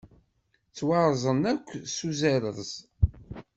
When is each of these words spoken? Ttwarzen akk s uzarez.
Ttwarzen 0.69 1.39
akk 1.53 1.67
s 1.93 1.97
uzarez. 2.09 2.71